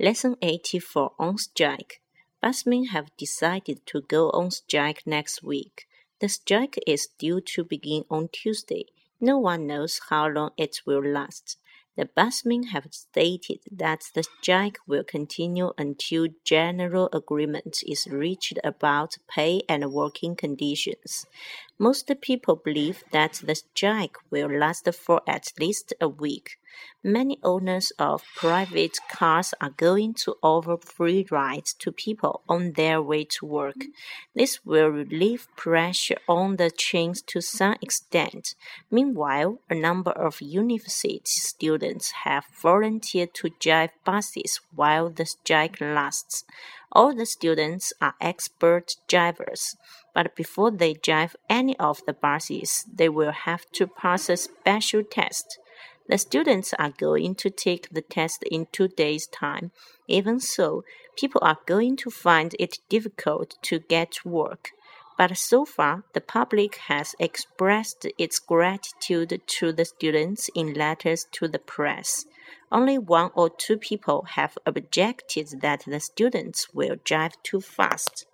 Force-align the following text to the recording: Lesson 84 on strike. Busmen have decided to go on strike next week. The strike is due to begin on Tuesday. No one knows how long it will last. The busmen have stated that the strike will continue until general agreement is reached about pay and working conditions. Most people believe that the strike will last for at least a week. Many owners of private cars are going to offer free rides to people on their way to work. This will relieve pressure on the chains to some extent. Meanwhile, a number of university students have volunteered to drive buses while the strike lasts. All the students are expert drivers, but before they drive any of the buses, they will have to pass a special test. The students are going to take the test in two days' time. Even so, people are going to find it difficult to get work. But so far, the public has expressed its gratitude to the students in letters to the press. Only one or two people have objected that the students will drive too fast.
Lesson 0.00 0.36
84 0.40 1.10
on 1.18 1.38
strike. 1.38 2.00
Busmen 2.40 2.90
have 2.90 3.10
decided 3.16 3.84
to 3.86 4.00
go 4.00 4.30
on 4.30 4.52
strike 4.52 5.02
next 5.04 5.42
week. 5.42 5.88
The 6.20 6.28
strike 6.28 6.78
is 6.86 7.08
due 7.18 7.40
to 7.40 7.64
begin 7.64 8.04
on 8.08 8.28
Tuesday. 8.28 8.86
No 9.20 9.38
one 9.38 9.66
knows 9.66 10.00
how 10.08 10.28
long 10.28 10.50
it 10.56 10.82
will 10.86 11.04
last. 11.04 11.58
The 11.96 12.04
busmen 12.16 12.68
have 12.68 12.86
stated 12.92 13.58
that 13.72 14.04
the 14.14 14.22
strike 14.22 14.78
will 14.86 15.02
continue 15.02 15.72
until 15.76 16.28
general 16.44 17.08
agreement 17.12 17.82
is 17.84 18.06
reached 18.06 18.56
about 18.62 19.16
pay 19.26 19.62
and 19.68 19.92
working 19.92 20.36
conditions. 20.36 21.26
Most 21.80 22.10
people 22.20 22.56
believe 22.56 23.04
that 23.12 23.34
the 23.44 23.54
strike 23.54 24.16
will 24.30 24.50
last 24.50 24.92
for 24.94 25.22
at 25.28 25.52
least 25.60 25.94
a 26.00 26.08
week. 26.08 26.58
Many 27.04 27.38
owners 27.44 27.92
of 27.98 28.24
private 28.34 28.98
cars 29.08 29.54
are 29.60 29.70
going 29.70 30.14
to 30.24 30.34
offer 30.42 30.76
free 30.76 31.24
rides 31.30 31.72
to 31.74 31.92
people 31.92 32.42
on 32.48 32.72
their 32.72 33.00
way 33.00 33.24
to 33.24 33.46
work. 33.46 33.76
This 34.34 34.64
will 34.64 34.88
relieve 34.88 35.46
pressure 35.54 36.18
on 36.28 36.56
the 36.56 36.70
chains 36.70 37.22
to 37.22 37.40
some 37.40 37.76
extent. 37.80 38.56
Meanwhile, 38.90 39.60
a 39.70 39.74
number 39.74 40.10
of 40.10 40.42
university 40.42 41.22
students 41.24 42.10
have 42.24 42.46
volunteered 42.60 43.34
to 43.34 43.50
drive 43.60 43.90
buses 44.04 44.60
while 44.74 45.08
the 45.10 45.26
strike 45.26 45.80
lasts. 45.80 46.44
All 46.92 47.14
the 47.14 47.26
students 47.26 47.92
are 48.00 48.14
expert 48.20 48.96
drivers, 49.06 49.76
but 50.14 50.34
before 50.34 50.70
they 50.70 50.94
drive 50.94 51.36
any 51.48 51.78
of 51.78 52.00
the 52.06 52.12
buses, 52.12 52.86
they 52.92 53.08
will 53.08 53.32
have 53.32 53.70
to 53.72 53.86
pass 53.86 54.28
a 54.28 54.36
special 54.36 55.02
test. 55.04 55.58
The 56.08 56.16
students 56.16 56.72
are 56.78 56.90
going 56.90 57.34
to 57.36 57.50
take 57.50 57.90
the 57.90 58.00
test 58.00 58.42
in 58.44 58.66
two 58.72 58.88
days' 58.88 59.26
time. 59.26 59.70
Even 60.06 60.40
so, 60.40 60.82
people 61.16 61.42
are 61.44 61.58
going 61.66 61.96
to 61.98 62.10
find 62.10 62.56
it 62.58 62.78
difficult 62.88 63.56
to 63.62 63.78
get 63.78 64.24
work. 64.24 64.70
But 65.18 65.36
so 65.36 65.64
far, 65.64 66.04
the 66.12 66.20
public 66.20 66.76
has 66.86 67.16
expressed 67.18 68.06
its 68.18 68.38
gratitude 68.38 69.42
to 69.58 69.72
the 69.72 69.84
students 69.84 70.48
in 70.54 70.74
letters 70.74 71.26
to 71.32 71.48
the 71.48 71.58
press. 71.58 72.24
Only 72.70 72.98
one 72.98 73.32
or 73.34 73.50
two 73.50 73.78
people 73.78 74.22
have 74.36 74.56
objected 74.64 75.60
that 75.60 75.82
the 75.84 75.98
students 75.98 76.72
will 76.72 76.98
drive 77.02 77.32
too 77.42 77.60
fast. 77.60 78.27